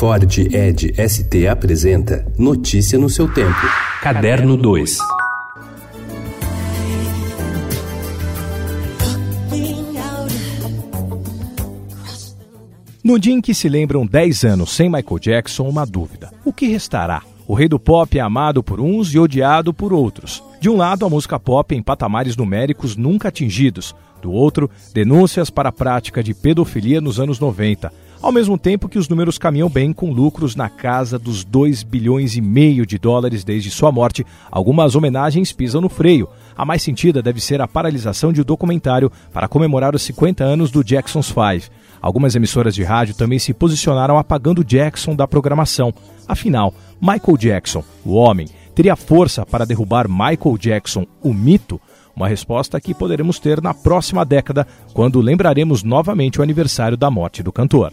[0.00, 3.60] Ford Ed ST apresenta Notícia no seu tempo.
[4.00, 4.96] Caderno 2.
[13.04, 16.66] No dia em que se lembram 10 anos sem Michael Jackson, uma dúvida: o que
[16.68, 17.20] restará?
[17.46, 20.42] O rei do pop é amado por uns e odiado por outros.
[20.58, 23.94] De um lado, a música pop em patamares numéricos nunca atingidos.
[24.22, 27.92] Do outro, denúncias para a prática de pedofilia nos anos 90.
[28.22, 32.36] Ao mesmo tempo que os números caminham bem com lucros na casa dos 2 bilhões
[32.36, 36.28] e meio de dólares desde sua morte, algumas homenagens pisam no freio.
[36.54, 40.70] A mais sentida deve ser a paralisação de um documentário para comemorar os 50 anos
[40.70, 41.70] do Jackson's Five.
[42.02, 45.90] Algumas emissoras de rádio também se posicionaram apagando Jackson da programação.
[46.28, 51.80] Afinal, Michael Jackson, o homem, teria força para derrubar Michael Jackson, o mito?
[52.14, 57.42] Uma resposta que poderemos ter na próxima década, quando lembraremos novamente o aniversário da morte
[57.42, 57.90] do cantor.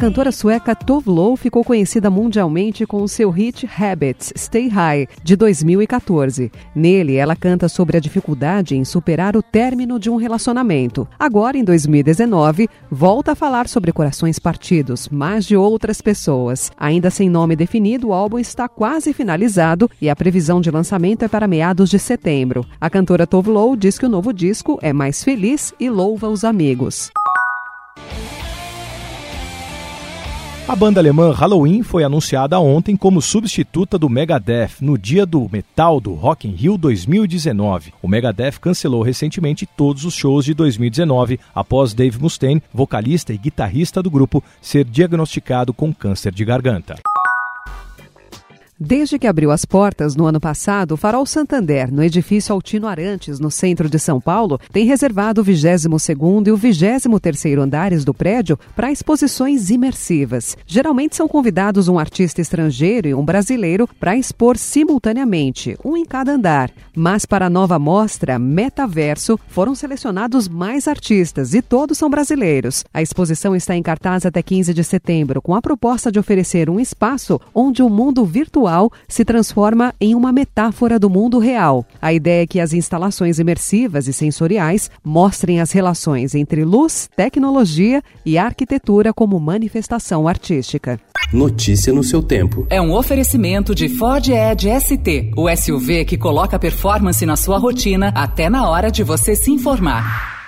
[0.00, 5.36] Cantora sueca Tove Lo ficou conhecida mundialmente com o seu hit Habits, Stay High, de
[5.36, 6.50] 2014.
[6.74, 11.06] Nele, ela canta sobre a dificuldade em superar o término de um relacionamento.
[11.18, 16.72] Agora, em 2019, volta a falar sobre corações partidos, mas de outras pessoas.
[16.78, 21.28] Ainda sem nome definido, o álbum está quase finalizado e a previsão de lançamento é
[21.28, 22.64] para meados de setembro.
[22.80, 26.42] A cantora Tove Lo diz que o novo disco é mais feliz e louva os
[26.42, 27.10] amigos.
[30.70, 36.00] A banda alemã Halloween foi anunciada ontem como substituta do Megadeth no dia do metal
[36.00, 37.92] do Rock in Rio 2019.
[38.00, 44.00] O Megadeth cancelou recentemente todos os shows de 2019 após Dave Mustaine, vocalista e guitarrista
[44.00, 46.94] do grupo, ser diagnosticado com câncer de garganta.
[48.82, 53.38] Desde que abriu as portas no ano passado, o Farol Santander, no edifício Altino Arantes,
[53.38, 58.58] no centro de São Paulo, tem reservado o 22º e o 23º andares do prédio
[58.74, 60.56] para exposições imersivas.
[60.66, 66.32] Geralmente são convidados um artista estrangeiro e um brasileiro para expor simultaneamente, um em cada
[66.32, 66.70] andar.
[66.96, 72.82] Mas para a nova mostra Metaverso, foram selecionados mais artistas e todos são brasileiros.
[72.94, 76.80] A exposição está em cartaz até 15 de setembro, com a proposta de oferecer um
[76.80, 81.84] espaço onde o mundo virtual virtual se transforma em uma metáfora do mundo real.
[82.00, 88.02] A ideia é que as instalações imersivas e sensoriais mostrem as relações entre luz, tecnologia
[88.24, 91.00] e arquitetura como manifestação artística.
[91.32, 92.66] Notícia no seu tempo.
[92.70, 98.12] É um oferecimento de Ford Edge ST, o SUV que coloca performance na sua rotina
[98.14, 100.39] até na hora de você se informar.